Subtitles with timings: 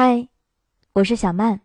[0.00, 0.28] 嗨，
[0.92, 1.60] 我是小曼。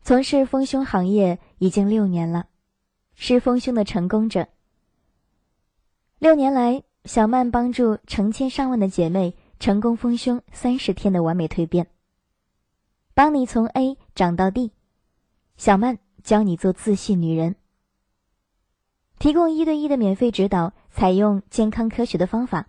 [0.00, 2.46] 从事丰胸行业已经六年了，
[3.16, 4.46] 是丰胸的成功者。
[6.20, 11.88] 六年来，小曼帮助成千上万的姐妹成功丰胸三十天的完美蜕变，
[13.12, 14.70] 帮你从 A 长到 D。
[15.56, 17.56] 小曼教你做自信女人，
[19.18, 22.68] 提供一对一的免费指导，采用健康科学的方法，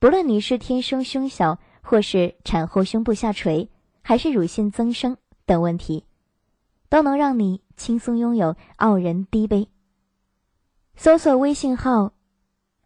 [0.00, 1.60] 不论你是天生胸小。
[1.88, 3.70] 或是产后胸部下垂，
[4.02, 6.04] 还是乳腺增生等问题，
[6.90, 9.66] 都能让你轻松拥有傲人低杯。
[10.96, 12.12] 搜索微信号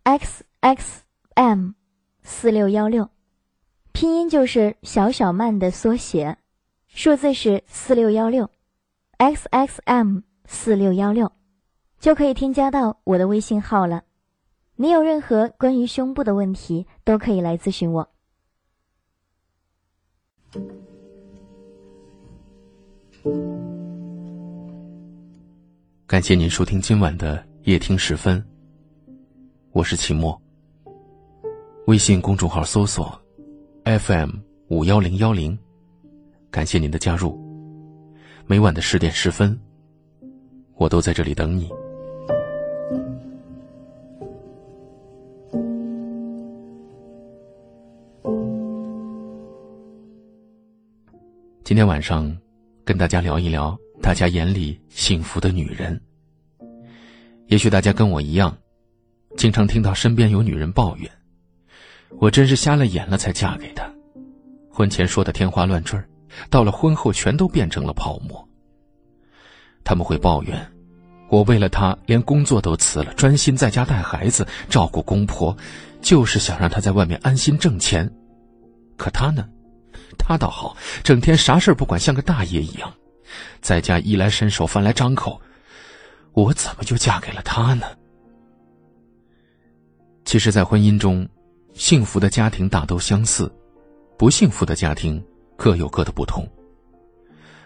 [0.04, 1.02] x x
[1.34, 1.72] m
[2.22, 3.10] 四六幺六，
[3.90, 6.38] 拼音就是小小曼的缩写，
[6.86, 8.48] 数字是四六幺六
[9.16, 11.32] x x m 四六幺六，
[11.98, 14.04] 就可以添加到我的微信号了。
[14.76, 18.08] 你有任何关于胸部的问题，都可以来咨询我。
[26.06, 28.44] 感谢您收听今晚的夜听时分。
[29.72, 30.38] 我是齐墨。
[31.86, 33.18] 微信公众号搜索
[33.84, 34.30] FM
[34.68, 35.58] 五幺零幺零，
[36.50, 37.40] 感谢您的加入。
[38.46, 39.58] 每晚的十点十分，
[40.74, 41.70] 我都在这里等你。
[51.72, 52.30] 今天晚上，
[52.84, 55.98] 跟大家聊一聊大家眼里幸福的女人。
[57.46, 58.54] 也许大家跟我一样，
[59.38, 61.10] 经常听到身边有女人抱怨
[62.20, 63.90] ：“我真是瞎了眼了才嫁给他，
[64.70, 65.98] 婚前说的天花乱坠，
[66.50, 68.46] 到了婚后全都变成了泡沫。”
[69.82, 70.72] 他们会抱怨
[71.30, 75.56] ：“我为了他连工作都辞了，专心在家带孩子、照顾公婆，
[76.02, 78.12] 就是想让他在外面安心挣钱。
[78.98, 79.48] 可他呢？”
[80.18, 82.92] 他倒好，整天啥事不管，像个大爷一样，
[83.60, 85.40] 在家衣来伸手，饭来张口。
[86.32, 87.86] 我怎么就嫁给了他呢？
[90.24, 91.28] 其实，在婚姻中，
[91.74, 93.52] 幸福的家庭大都相似，
[94.16, 95.22] 不幸福的家庭
[95.56, 96.48] 各有各的不同。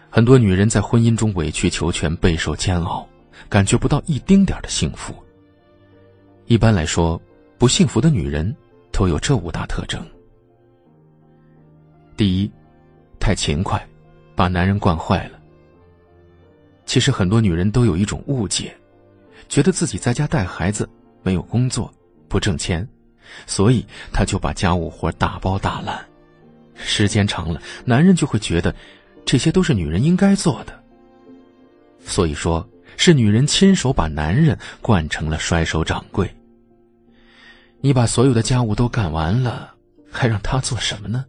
[0.09, 3.07] 很多女人在婚姻中委曲求全，备受煎熬，
[3.47, 5.13] 感觉不到一丁点的幸福。
[6.45, 7.21] 一般来说，
[7.57, 8.55] 不幸福的女人
[8.91, 10.03] 都有这五大特征。
[12.17, 12.51] 第一，
[13.19, 13.87] 太勤快，
[14.35, 15.39] 把男人惯坏了。
[16.83, 18.75] 其实很多女人都有一种误解，
[19.47, 20.89] 觉得自己在家带孩子，
[21.21, 21.93] 没有工作，
[22.27, 22.85] 不挣钱，
[23.45, 26.03] 所以她就把家务活大包大揽。
[26.73, 28.73] 时间长了，男人就会觉得，
[29.23, 30.83] 这些都是女人应该做的。
[31.99, 32.67] 所以说，
[32.97, 36.27] 是女人亲手把男人惯成了甩手掌柜。
[37.79, 39.75] 你把所有的家务都干完了，
[40.11, 41.23] 还让他做什么呢？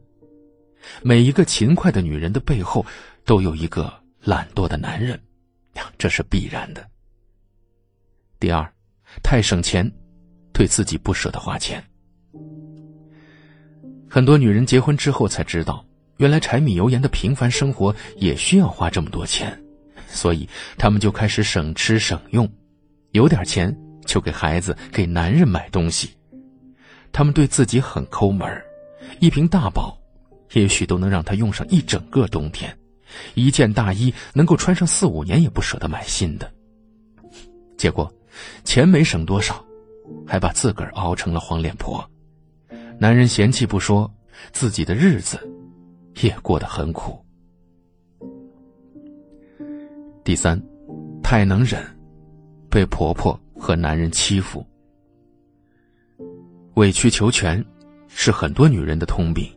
[1.03, 2.85] 每一个勤快的女人的背后，
[3.25, 5.21] 都有一个懒惰的男人，
[5.97, 6.89] 这是必然的。
[8.41, 8.73] 第二，
[9.23, 9.91] 太省钱，
[10.53, 11.83] 对自己不舍得花钱。
[14.09, 15.85] 很多女人结婚之后才知道，
[16.17, 19.61] 原来柴米油盐的平凡生活也需要花这么多钱，
[20.07, 20.49] 所以
[20.79, 22.51] 她们就开始省吃省用，
[23.11, 26.11] 有点钱就给孩子、给男人买东西。
[27.13, 28.49] 她们对自己很抠门
[29.21, 29.98] 一瓶大宝。
[30.53, 32.77] 也许都能让他用上一整个冬天，
[33.35, 36.51] 一件大衣能够穿上四五年也不舍得买新的。
[37.77, 38.13] 结果，
[38.65, 39.65] 钱没省多少，
[40.27, 42.05] 还把自个儿熬成了黄脸婆。
[42.99, 44.13] 男人嫌弃不说，
[44.53, 45.39] 自己的日子
[46.23, 47.19] 也过得很苦。
[50.25, 50.61] 第三，
[51.23, 51.83] 太能忍，
[52.69, 54.67] 被婆婆和男人欺负，
[56.75, 57.65] 委曲求全，
[58.09, 59.49] 是很多女人的通病。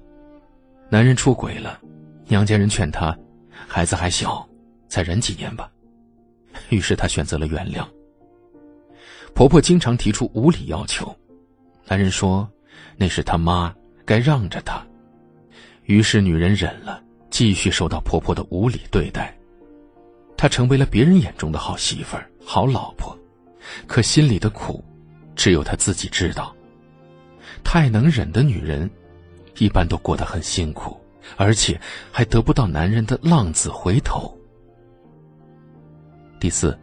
[0.92, 1.80] 男人出轨了，
[2.28, 3.18] 娘家人劝他，
[3.66, 4.46] 孩子还小，
[4.90, 5.72] 再忍几年吧。
[6.68, 7.88] 于是他选择了原谅。
[9.34, 11.18] 婆婆经常提出无理要求，
[11.88, 12.46] 男人说
[12.98, 14.86] 那是他妈，该让着他。
[15.86, 19.34] 于是女人忍了，继续受到婆婆的无理对待。
[20.36, 23.18] 她成为了别人眼中的好媳妇儿、好老婆，
[23.88, 24.84] 可心里的苦，
[25.38, 26.54] 只有她自己知道。
[27.64, 28.92] 太能忍的女人。
[29.58, 31.00] 一般都过得很辛苦，
[31.38, 31.80] 而且
[32.12, 34.38] 还得不到男人的浪子回头。
[36.40, 36.78] 第四，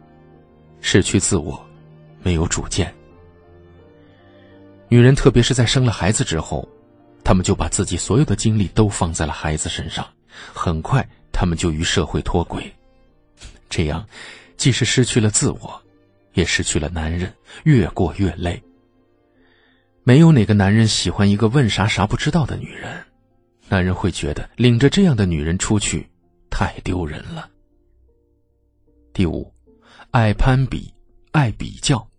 [0.79, 1.59] 失去自我，
[2.21, 2.93] 没有主见。
[4.87, 6.67] 女人特别是在生了孩子之后，
[7.23, 10.07] 她们就把自己所有的精力都放在了孩子身上，
[10.53, 12.73] 很快她们就与社会脱轨。
[13.69, 14.05] 这样，
[14.57, 15.81] 既是失去了自我，
[16.33, 17.31] 也失去了男人，
[17.65, 18.61] 越过越累。
[20.09, 23.05] 没有哪个男人喜欢一个问啥啥不知道的女人，
[23.67, 26.09] 男人会觉得领着这样的女人出去
[26.49, 27.47] 太丢人了。
[29.13, 29.53] 第五，
[30.09, 30.91] 爱攀比，
[31.31, 32.09] 爱比较。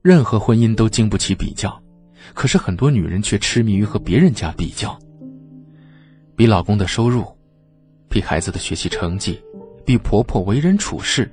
[0.00, 1.78] 任何婚姻都经不起比较，
[2.32, 4.98] 可是很多女人却痴迷于和别人家比较，
[6.34, 7.26] 比老公的收入，
[8.08, 9.38] 比孩子的学习成绩，
[9.84, 11.30] 比婆婆为人处事，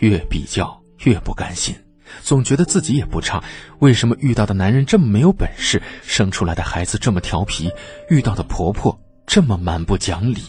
[0.00, 1.74] 越比较越不甘心，
[2.22, 3.42] 总觉得自己也不差，
[3.78, 7.70] 为什么遇到的男人这么没有本事，生出来的孩子这么调皮，
[8.08, 10.42] 遇到的婆婆这么蛮不讲理？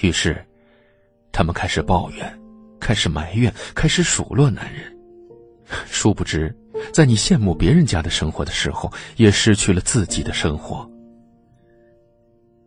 [0.00, 0.44] 于是，
[1.32, 2.40] 他们开始抱怨，
[2.78, 4.96] 开始埋怨，开始数落男人。
[5.90, 6.56] 殊不知，
[6.92, 10.88] 在你羡慕别人家的生活的时候，也失去了自己的生活。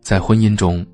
[0.02, 0.86] 在婚姻中，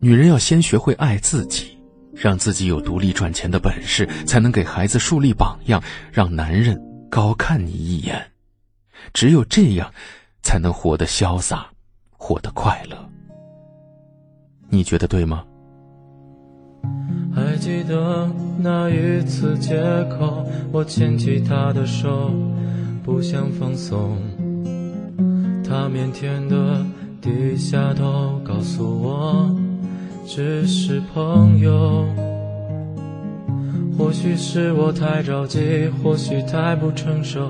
[0.00, 1.77] 女人要先学会爱自己，
[2.18, 5.80] 让自己有独立赚钱的本事，才能给孩子树立榜样，
[6.12, 6.76] 让男人
[7.08, 8.20] 高看你一眼。
[9.14, 9.90] 只有这样，
[10.42, 11.68] 才能活得潇洒，
[12.16, 12.96] 活得快乐。
[14.68, 15.44] 你觉得对吗？
[17.34, 18.28] 还记得
[18.58, 22.32] 那一次借口，我牵起他的手，
[23.04, 24.18] 不想放松。
[25.64, 26.84] 他腼腆的
[27.20, 29.54] 低下头，告诉我
[30.28, 32.04] 只是朋友。
[33.96, 37.40] 或许是我太着急，或许太不成熟，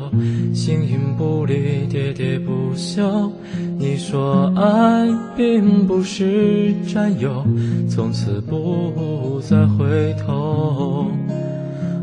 [0.55, 3.31] 形影不离，喋喋不休。
[3.77, 7.45] 你说爱并不是占有，
[7.91, 11.09] 从此不再回头。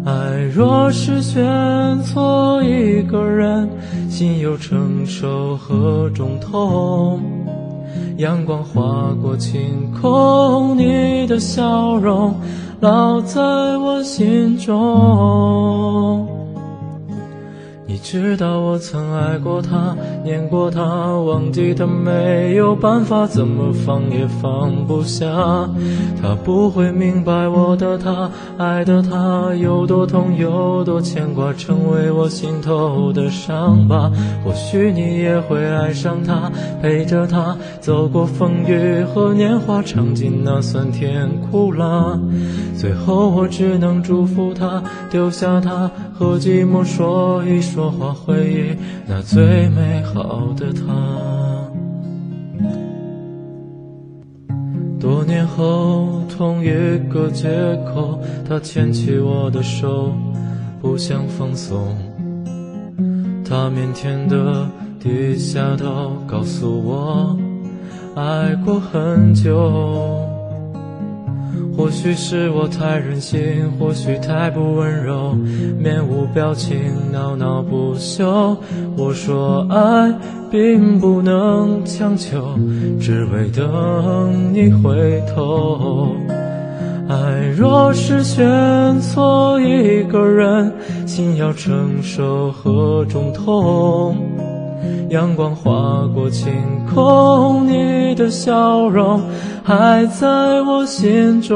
[0.05, 1.41] 爱若是选
[2.03, 3.67] 错一个人，
[4.09, 7.19] 心又承受何种痛？
[8.17, 12.33] 阳光划过晴空，你的笑容。
[12.81, 13.41] 烙在
[13.77, 16.44] 我心中。
[17.95, 20.83] 你知道我曾爱过他，念过他，
[21.17, 25.25] 忘记他没有办法，怎么放也放不下。
[26.21, 34.11] 他不会明白我的他，爱的他有多痛，有多牵挂，成为我心头的伤疤。
[34.43, 36.51] 或许你也会爱上他，
[36.81, 42.19] 陪着他走过风雨和年华，尝尽那酸甜苦辣。
[42.77, 47.84] 最后我只能祝福他，丢下他和寂寞说一说。
[47.89, 48.75] 话回忆
[49.07, 50.83] 那最美好的他。
[54.99, 56.69] 多年后，同一
[57.09, 57.47] 个街
[57.85, 60.11] 口，他牵起我的手，
[60.81, 61.95] 不想放松。
[63.47, 64.67] 他腼腆的
[64.99, 67.37] 低下头，告诉我，
[68.15, 70.34] 爱过很久。
[71.77, 75.33] 或许是我太任性，或许太不温柔，
[75.77, 76.77] 面无表情，
[77.11, 78.57] 闹闹不休。
[78.97, 80.13] 我说爱
[80.49, 82.57] 并不能强求，
[82.99, 86.15] 只为等你回头。
[87.07, 90.73] 爱若是选错一个人，
[91.05, 94.15] 心要承受何种痛？
[95.09, 96.53] 阳光划过晴
[96.93, 99.21] 空，你的笑容
[99.63, 100.27] 还在
[100.61, 101.55] 我心中。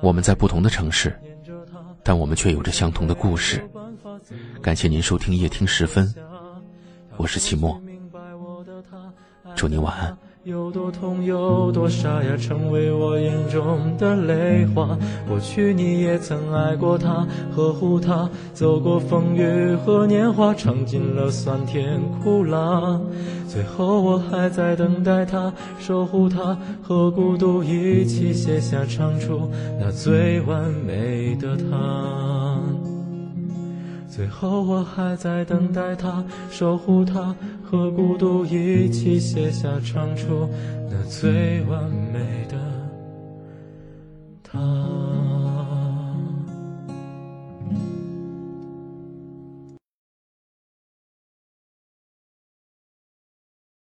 [0.00, 1.14] 我们在不同的城市，
[2.02, 3.62] 但我们却有着相同的故事。
[4.60, 6.12] 感谢您收听夜听时分，
[7.16, 7.78] 我是齐墨，
[9.54, 10.16] 祝您晚安。
[10.44, 14.98] 有多痛，有多沙哑，成为我眼中的泪花。
[15.28, 23.00] 过去你也曾爱过他，呵护他，走过风雨和年华，尝尽了酸甜苦辣。
[23.46, 32.58] 最后我还在等待他，守护他，和孤独一起写下唱出那最完美的他。
[34.08, 37.34] 最后我还在等待他，守护他，
[37.72, 40.46] 和孤独一起写下唱出
[40.90, 42.61] 那最完美的。